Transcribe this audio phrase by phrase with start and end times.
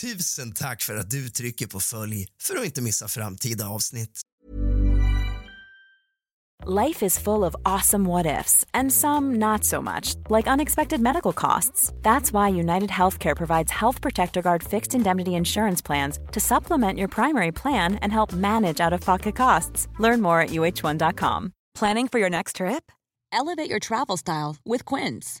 [0.00, 4.20] Tusen tack för att du trycker på följ för att inte missa framtida avsnitt.
[6.66, 11.32] Life is full of awesome what ifs, and some not so much, like unexpected medical
[11.32, 11.92] costs.
[12.02, 17.08] That's why United Healthcare provides Health Protector Guard fixed indemnity insurance plans to supplement your
[17.08, 19.88] primary plan and help manage out of pocket costs.
[20.00, 21.52] Learn more at uh1.com.
[21.78, 22.92] Planning for your next trip?
[23.32, 25.40] Elevate your travel style with Quince.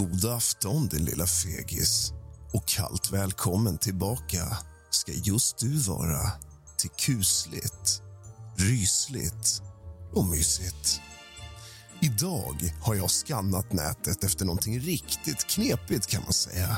[0.00, 2.12] God afton, din lilla fegis.
[2.52, 4.56] Och kallt välkommen tillbaka
[4.90, 6.32] ska just du vara
[6.76, 8.02] till kusligt,
[8.56, 9.62] rysligt
[10.12, 11.00] och mysigt.
[12.00, 16.76] Idag har jag skannat nätet efter någonting riktigt knepigt kan man säga.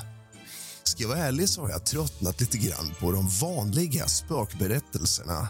[0.85, 5.49] Ska jag vara ärlig så har jag tröttnat lite grann på de vanliga spökberättelserna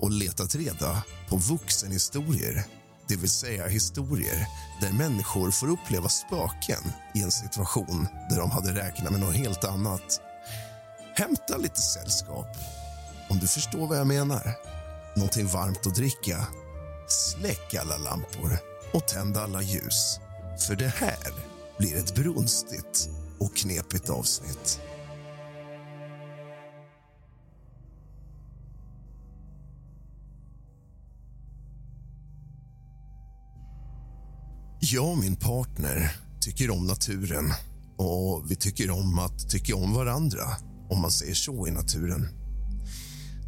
[0.00, 2.66] och letat reda på vuxenhistorier
[3.08, 4.46] det vill säga historier
[4.80, 9.64] där människor får uppleva spöken i en situation där de hade räknat med något helt
[9.64, 10.20] annat.
[11.14, 12.46] Hämta lite sällskap,
[13.30, 14.54] om du förstår vad jag menar.
[15.16, 16.46] Någonting varmt att dricka.
[17.08, 18.58] Släck alla lampor
[18.92, 20.20] och tänd alla ljus.
[20.66, 21.32] För det här
[21.78, 24.80] blir ett brunstigt och knepigt avsnitt.
[34.92, 37.52] Jag och min partner tycker om naturen
[37.96, 40.42] och vi tycker om att tycka om varandra,
[40.90, 42.28] om man säger så i naturen.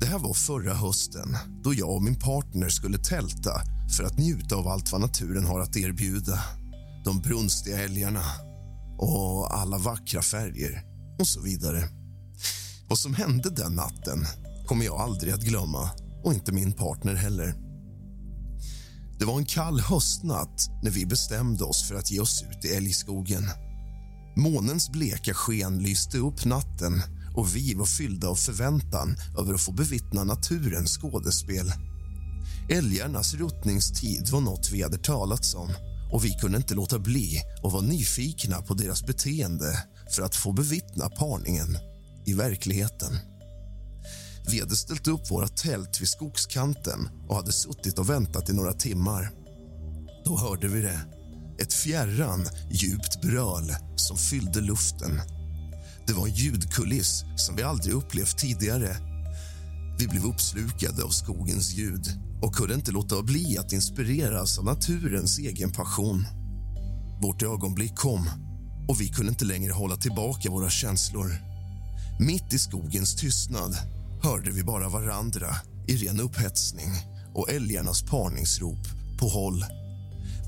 [0.01, 3.51] Det här var förra hösten då jag och min partner skulle tälta
[3.97, 6.39] för att njuta av allt vad naturen har att erbjuda.
[7.05, 8.23] De brunstiga älgarna
[8.99, 10.83] och alla vackra färger
[11.19, 11.89] och så vidare.
[12.89, 14.27] Vad som hände den natten
[14.67, 15.91] kommer jag aldrig att glömma
[16.25, 17.70] och inte min partner heller.
[19.21, 22.69] Det var en kall höstnatt när vi bestämde oss för att ge oss ut i
[22.69, 23.43] älgskogen.
[24.37, 27.03] Månens bleka sken lyste upp natten
[27.37, 31.73] och vi var fyllda av förväntan över att få bevittna naturens skådespel.
[32.71, 35.69] Älgarnas ruttningstid var något vi hade talats om
[36.13, 40.53] och vi kunde inte låta bli att vara nyfikna på deras beteende för att få
[40.53, 41.79] bevittna parningen
[42.27, 43.13] i verkligheten.
[44.51, 48.73] Vi hade ställt upp våra tält vid skogskanten och hade suttit och väntat i några
[48.73, 49.31] timmar.
[50.25, 51.01] Då hörde vi det.
[51.63, 55.21] Ett fjärran, djupt bröl som fyllde luften.
[56.07, 58.97] Det var en ljudkuliss som vi aldrig upplevt tidigare.
[59.99, 62.07] Vi blev uppslukade av skogens ljud
[62.43, 66.27] och kunde inte låta bli att inspireras av naturens egen passion.
[67.23, 68.31] Vårt ögonblick kom
[68.89, 71.37] och vi kunde inte längre hålla tillbaka våra känslor.
[72.21, 73.77] Mitt i skogens tystnad
[74.23, 76.91] hörde vi bara varandra i ren upphetsning
[77.35, 78.89] och älgarnas parningsrop
[79.19, 79.65] på håll.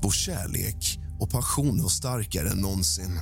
[0.03, 3.19] Vår kärlek och passion var starkare än någonsin.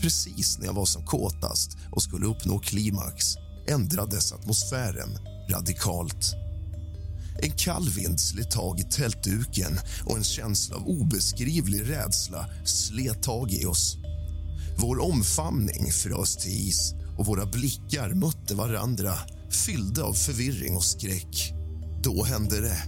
[0.00, 3.24] Precis när jag var som kåtast och skulle uppnå klimax
[3.68, 5.18] ändrades atmosfären
[5.50, 6.34] radikalt.
[7.42, 13.52] En kall vind slet tag i tältduken och en känsla av obeskrivlig rädsla slet tag
[13.52, 13.96] i oss.
[14.78, 19.14] Vår omfamning frös till is och våra blickar mötte varandra
[19.54, 21.52] fyllda av förvirring och skräck.
[22.02, 22.82] Då hände det.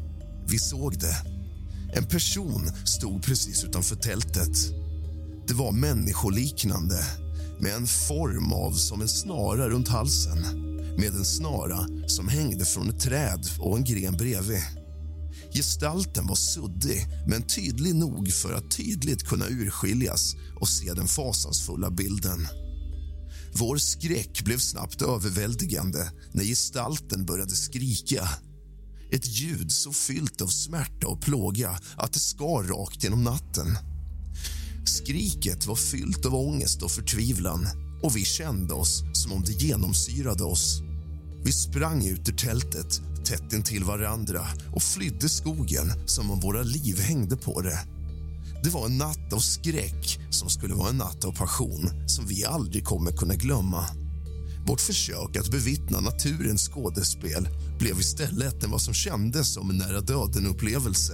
[0.47, 1.17] Vi såg det.
[1.95, 4.57] En person stod precis utanför tältet.
[5.49, 7.07] Det var människoliknande
[7.61, 10.39] med en form av som en snara runt halsen
[10.99, 14.63] med en snara som hängde från ett träd och en gren bredvid.
[15.55, 21.91] Gestalten var suddig, men tydlig nog för att tydligt kunna urskiljas och se den fasansfulla
[21.91, 22.49] bilden.
[23.55, 28.29] Vår skräck blev snabbt överväldigande när gestalten började skrika.
[29.11, 33.79] Ett ljud så fyllt av smärta och plåga att det skar rakt genom natten.
[34.87, 37.67] Skriket var fyllt av ångest och förtvivlan
[38.03, 40.81] och vi kände oss som om det genomsyrade oss.
[41.45, 47.01] Vi sprang ut ur tältet tätt intill varandra och flydde skogen som om våra liv
[47.01, 47.79] hängde på det.
[48.63, 52.45] Det var en natt av skräck som skulle vara en natt av passion som vi
[52.45, 53.85] aldrig kommer kunna glömma.
[54.67, 57.49] Vårt försök att bevittna naturens skådespel
[57.79, 61.13] blev istället en vad som kändes som en nära döden-upplevelse.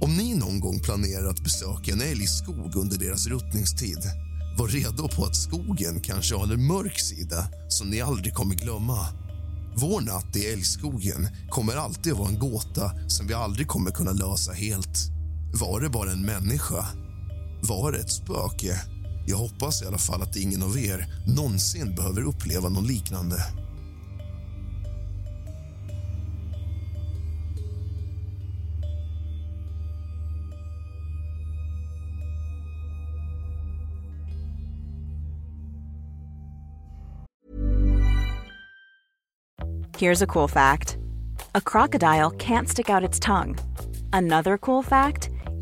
[0.00, 3.98] Om ni någon gång planerar att besöka en älgskog under deras ruttningstid
[4.58, 9.06] var redo på att skogen kanske har en mörk sida som ni aldrig kommer glömma.
[9.76, 14.12] Vår natt i älgskogen kommer alltid att vara en gåta som vi aldrig kommer kunna
[14.12, 15.13] lösa helt.
[15.60, 16.84] Var det bara en människa?
[17.62, 18.80] Var det ett spöke?
[19.26, 23.36] Jag hoppas i alla fall att ingen av er någonsin behöver uppleva något liknande.
[39.98, 40.96] Here's a cool fact
[41.54, 43.56] a crocodile can't stick out its tongue.
[44.12, 45.30] Another cool fact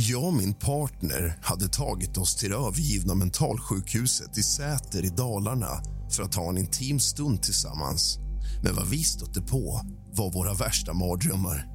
[0.00, 5.82] Jag och min partner hade tagit oss till det övergivna mentalsjukhuset i Säter i Dalarna
[6.10, 8.18] för att ha en intim stund tillsammans.
[8.62, 9.80] Men vad vi stötte på
[10.12, 11.66] var våra värsta mardrömmar.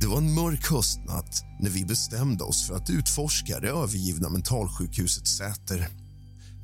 [0.00, 5.26] Det var en mörk höstnatt när vi bestämde oss för att utforska det övergivna mentalsjukhuset
[5.26, 5.88] Säter.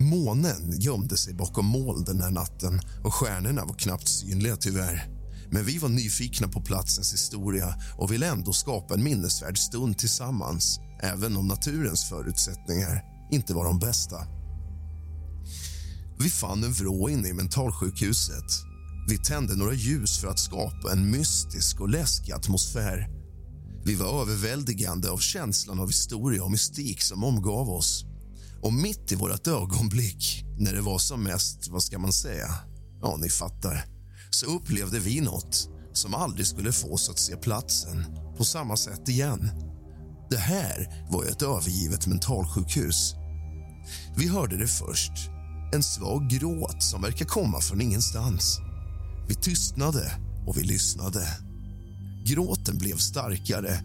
[0.00, 5.21] Månen gömde sig bakom moln den här natten och stjärnorna var knappt synliga tyvärr.
[5.52, 10.80] Men vi var nyfikna på platsens historia och ville ändå skapa en minnesvärd stund tillsammans
[11.02, 14.16] även om naturens förutsättningar inte var de bästa.
[16.18, 18.44] Vi fann en vrå inne i mentalsjukhuset.
[19.08, 23.08] Vi tände några ljus för att skapa en mystisk och läskig atmosfär.
[23.84, 28.04] Vi var överväldigande av känslan av historia och mystik som omgav oss.
[28.62, 32.48] Och mitt i vårt ögonblick, när det var som mest, vad ska man säga?
[33.02, 33.91] Ja, ni fattar
[34.34, 38.04] så upplevde vi något som aldrig skulle få oss att se platsen
[38.36, 39.50] på samma sätt igen.
[40.30, 43.14] Det här var ett övergivet mentalsjukhus.
[44.16, 45.12] Vi hörde det först,
[45.74, 48.58] en svag gråt som verkar komma från ingenstans.
[49.28, 50.12] Vi tystnade
[50.46, 51.26] och vi lyssnade.
[52.24, 53.80] Gråten blev starkare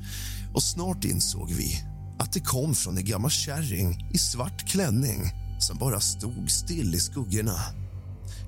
[0.53, 1.83] och snart insåg vi
[2.19, 6.99] att det kom från en gammal kärring i svart klänning som bara stod still i
[6.99, 7.86] skuggorna.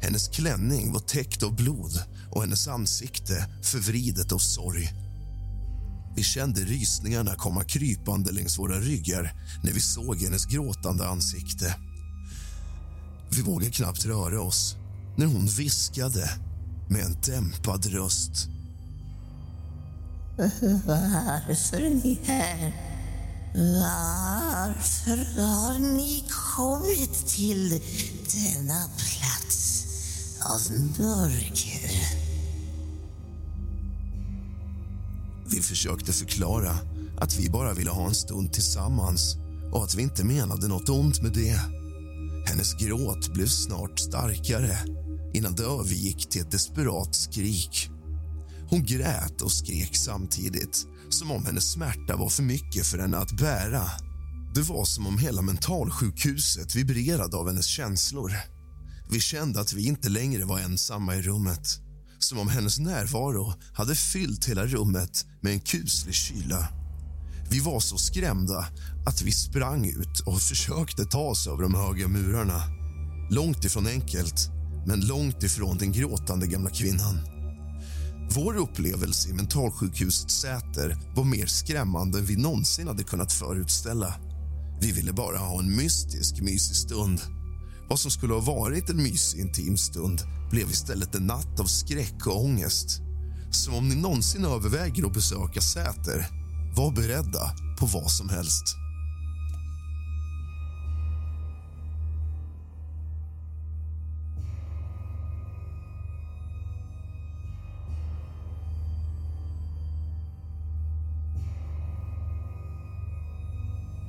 [0.02, 4.90] Hennes klänning var täckt av blod och hennes ansikte förvridet av sorg.
[6.16, 11.76] Vi kände rysningarna komma krypande längs våra ryggar när vi såg hennes gråtande ansikte.
[13.32, 14.76] Vi vågade knappt röra oss
[15.18, 16.30] när hon viskade
[16.90, 18.48] med en dämpad röst.
[20.86, 22.74] Varför är ni här?
[23.56, 26.24] Varför har ni
[26.56, 27.70] kommit till
[28.34, 29.69] denna plats
[30.42, 30.62] av
[31.00, 31.92] mörker?
[35.52, 36.76] Vi försökte förklara
[37.20, 39.36] att vi bara ville ha en stund tillsammans
[39.74, 41.62] och att vi inte menade något ont med det.
[42.46, 44.78] Hennes gråt blev snart starkare
[45.34, 47.90] innan det övergick till ett desperat skrik.
[48.70, 53.38] Hon grät och skrek samtidigt, som om hennes smärta var för mycket för henne att
[53.38, 53.84] bära.
[54.56, 58.32] Det var som om hela mentalsjukhuset vibrerade av hennes känslor.
[59.12, 61.80] Vi kände att vi inte längre var ensamma i rummet.
[62.20, 66.68] Som om hennes närvaro hade fyllt hela rummet med en kuslig kyla.
[67.52, 68.68] Vi var så skrämda
[69.06, 72.64] att vi sprang ut och försökte ta oss över de höga murarna.
[73.32, 74.50] Långt ifrån enkelt,
[74.88, 77.20] men långt ifrån den gråtande gamla kvinnan.
[78.36, 84.16] Vår upplevelse i mentalsjukhusets Säter var mer skrämmande än vi någonsin hade kunnat förutställa.
[84.82, 87.22] Vi ville bara ha en mystisk, mysig stund.
[87.90, 92.28] Vad som skulle ha varit en mysig, intim stund blev istället en natt av skräck
[92.28, 93.02] och ångest.
[93.52, 96.28] Så om ni någonsin överväger att besöka Säter,
[96.76, 98.76] var beredda på vad som helst.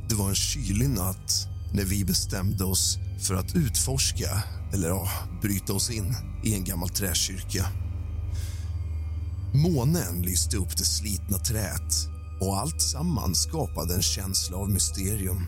[0.09, 5.09] Det var en kylig natt när vi bestämde oss för att utforska, eller ja,
[5.43, 7.67] bryta oss in i en gammal träkyrka.
[9.55, 11.95] Månen lyste upp det slitna träet
[12.41, 15.47] och allt samman skapade en känsla av mysterium.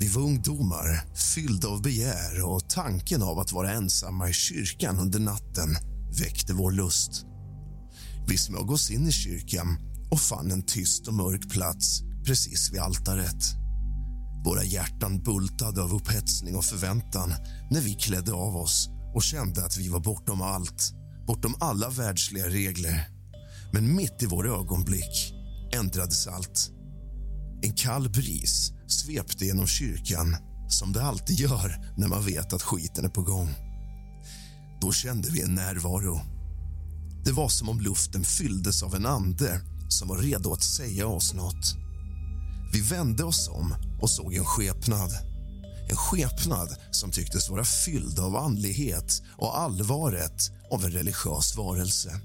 [0.00, 5.18] Vi var ungdomar, fyllda av begär och tanken av att vara ensamma i kyrkan under
[5.18, 5.76] natten
[6.20, 7.24] väckte vår lust.
[8.28, 9.78] Vi smög oss in i kyrkan
[10.10, 13.67] och fann en tyst och mörk plats precis vid altaret.
[14.44, 17.34] Våra hjärtan bultade av upphetsning och förväntan
[17.70, 20.92] när vi klädde av oss och kände att vi var bortom allt,
[21.26, 23.08] bortom alla världsliga regler.
[23.72, 25.34] Men mitt i vår ögonblick
[25.74, 26.70] ändrades allt.
[27.62, 30.36] En kall bris svepte genom kyrkan
[30.68, 33.54] som det alltid gör när man vet att skiten är på gång.
[34.80, 36.20] Då kände vi en närvaro.
[37.24, 41.34] Det var som om luften fylldes av en ande som var redo att säga oss
[41.34, 41.87] något.
[42.72, 45.10] Vi vände oss om och såg en skepnad.
[45.90, 52.20] En skepnad som tycktes vara fylld av andlighet och allvaret av en religiös varelse.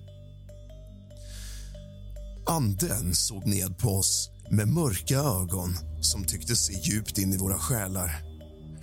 [2.46, 7.58] Anden såg ned på oss med mörka ögon som tycktes se djupt in i våra
[7.58, 8.24] själar.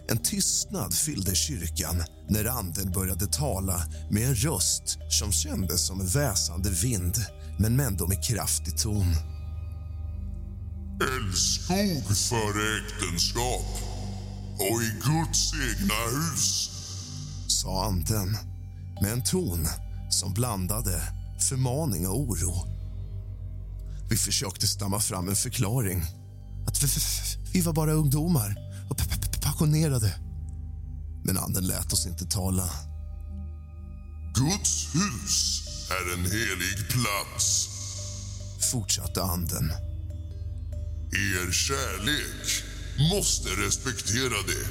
[0.08, 6.06] En tystnad fyllde kyrkan när anden började tala med en röst som kändes som en
[6.06, 7.14] väsande vind
[7.58, 9.06] men ändå med kraftig ton.
[11.00, 13.66] Älskog före äktenskap
[14.59, 16.71] och i Guds egna hus.
[17.49, 18.37] sa anden
[19.02, 19.69] med en ton
[20.11, 21.02] som blandade
[21.49, 22.66] förmaning och oro.
[24.11, 26.02] Vi försökte stamma fram en förklaring.
[26.66, 26.88] Att vi,
[27.52, 28.57] vi var bara ungdomar
[28.90, 28.97] och
[29.42, 30.14] passionerade.
[31.25, 32.71] Men anden lät oss inte tala.
[34.35, 37.69] Guds hus är en helig plats.
[38.73, 39.89] Fortsatte anden.
[41.12, 42.64] Er kärlek
[43.12, 44.66] måste respektera det.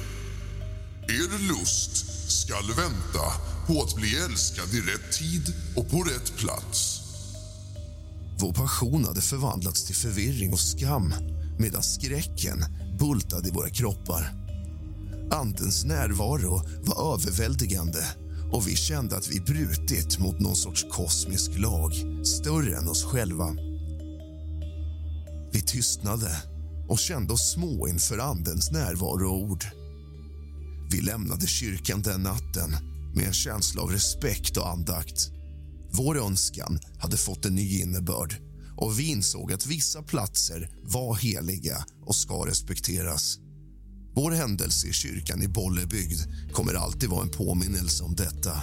[1.14, 3.26] Er lust skall vänta
[3.66, 7.00] på att bli älskad i rätt tid och på rätt plats.
[8.38, 11.14] Vår passion hade förvandlats till förvirring och skam
[11.58, 12.64] medan skräcken
[12.98, 14.32] bultade i våra kroppar.
[15.30, 18.04] Andens närvaro var överväldigande
[18.52, 21.92] och vi kände att vi brutit mot någon sorts kosmisk lag
[22.24, 23.69] större än oss själva.
[25.52, 26.42] Vi tystnade
[26.88, 29.64] och kände oss små inför Andens närvaro och ord.
[30.90, 32.76] Vi lämnade kyrkan den natten
[33.14, 35.30] med en känsla av respekt och andakt.
[35.92, 38.34] Vår önskan hade fått en ny innebörd
[38.76, 43.38] och vi insåg att vissa platser var heliga och ska respekteras.
[44.14, 46.20] Vår händelse i kyrkan i Bollebygd
[46.52, 48.62] kommer alltid vara en påminnelse om detta.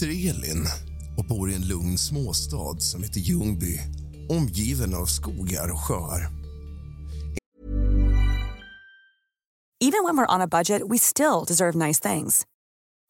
[0.00, 0.66] Heter Elin
[1.16, 3.80] och bor i en lugn småstad som heter Ljungby
[4.28, 6.28] omgiven av skogar och sjöar.
[9.80, 12.46] Even when we're on a budget we still deserve nice things.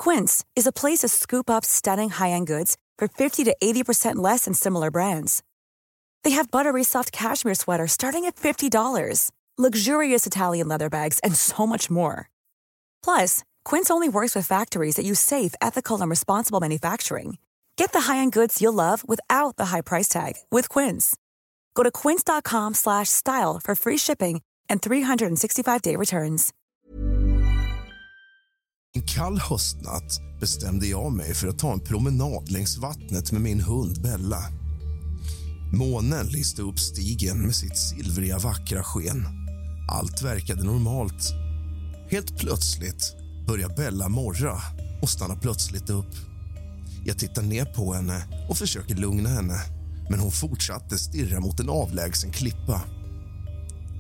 [0.04, 4.45] Quince is a place to scoop up stunning high-end goods for 50 to 80% less
[4.45, 5.42] than similar brands.
[6.25, 11.66] They have buttery soft cashmere sweaters starting at $50, luxurious Italian leather bags, and so
[11.66, 12.28] much more.
[13.04, 17.37] Plus, Quince only works with factories that use safe, ethical, and responsible manufacturing.
[17.76, 21.16] Get the high-end goods you'll love without the high price tag with Quince.
[21.75, 26.50] Go to quince.com/style for free shipping and 365-day returns.
[28.94, 33.60] En kall höstnatt bestämde jag mig för att ta en promenad längs vattnet med min
[33.60, 34.42] hund Bella.
[35.72, 39.25] Månen lyste upp stigen med sitt silvriga vackra sken.
[39.88, 41.34] Allt verkade normalt.
[42.10, 44.62] Helt plötsligt börjar Bella morra
[45.02, 46.14] och stannar plötsligt upp.
[47.04, 49.60] Jag tittar ner på henne och försöker lugna henne
[50.10, 52.82] men hon fortsatte stirra mot en avlägsen klippa.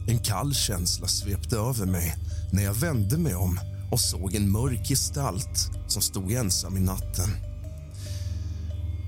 [0.08, 2.16] En kall känsla svepte över mig
[2.52, 3.60] när jag vände mig om
[3.92, 7.30] och såg en mörk gestalt som stod ensam i natten.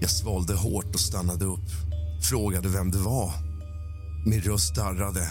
[0.00, 1.70] Jag svalde hårt och stannade upp,
[2.22, 3.32] frågade vem det var.
[4.26, 5.28] Min röst darrade.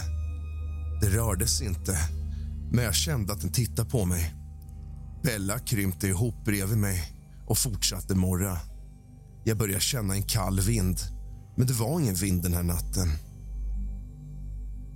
[1.02, 1.98] Det rördes inte,
[2.72, 4.39] men jag kände att den tittade på mig.
[5.24, 7.14] Bella krympte ihop bredvid mig
[7.48, 8.58] och fortsatte morra.
[9.44, 11.00] Jag började känna en kall vind,
[11.58, 13.08] men det var ingen vind den här natten.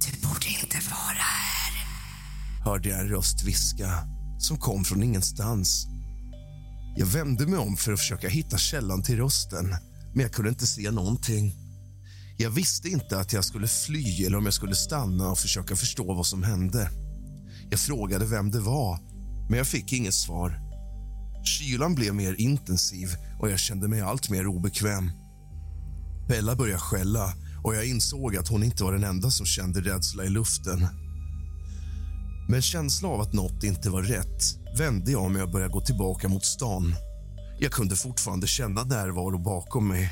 [0.06, 1.86] Du borde inte vara här.
[2.66, 3.90] Hörde jag en röst viska
[4.40, 5.88] som kom från ingenstans.
[6.96, 9.76] Jag vände mig om för att försöka hitta källan till rösten,
[10.14, 11.56] men jag kunde inte se någonting.
[12.38, 16.14] Jag visste inte att jag skulle fly eller om jag skulle stanna och försöka förstå
[16.14, 16.90] vad som hände.
[17.70, 19.00] Jag frågade vem det var,
[19.50, 20.60] men jag fick inget svar.
[21.44, 23.10] Kylan blev mer intensiv
[23.40, 25.12] och jag kände mig allt mer obekväm.
[26.28, 27.34] Bella började skälla
[27.64, 30.88] och jag insåg att hon inte var den enda som kände rädsla i luften.
[32.50, 34.44] Med en känsla av att något inte var rätt
[34.78, 36.96] vände jag mig och började gå tillbaka mot stan.
[37.60, 40.10] Jag kunde fortfarande känna närvaro bakom mig.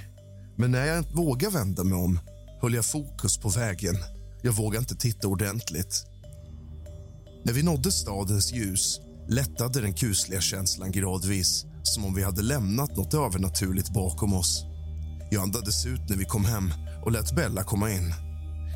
[0.58, 2.20] Men när jag inte vågade vända mig om
[2.62, 3.96] höll jag fokus på vägen.
[4.42, 6.06] Jag vågade inte titta ordentligt.
[7.46, 9.00] När vi nådde stadens ljus
[9.32, 14.66] lättade den kusliga känslan gradvis som om vi hade lämnat något övernaturligt bakom oss.
[15.32, 16.72] Jag andades ut när vi kom hem
[17.04, 18.14] och lät Bella komma in.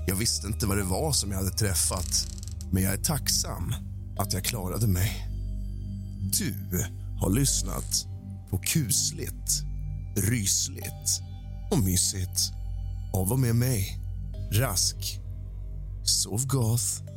[0.07, 2.27] Jag visste inte vad det var som jag hade träffat
[2.71, 3.73] men jag är tacksam
[4.17, 5.27] att jag klarade mig.
[6.39, 6.55] Du
[7.21, 8.05] har lyssnat
[8.49, 9.63] på kusligt,
[10.15, 11.21] rysligt
[11.71, 12.39] och mysigt
[13.13, 13.99] av och med mig,
[14.51, 15.19] Rask.
[16.03, 17.14] Sov goth.